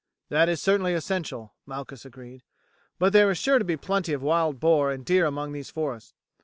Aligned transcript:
"That 0.29 0.49
is 0.49 0.59
certainly 0.59 0.95
essential," 0.95 1.53
Malchus 1.67 2.05
agreed; 2.05 2.41
"but 2.97 3.13
there 3.13 3.29
is 3.29 3.37
sure 3.37 3.59
to 3.59 3.63
be 3.65 3.77
plenty 3.77 4.13
of 4.13 4.23
wild 4.23 4.59
boar 4.59 4.91
and 4.91 5.05
deer 5.05 5.27
among 5.27 5.51
these 5.51 5.69
forests. 5.69 6.15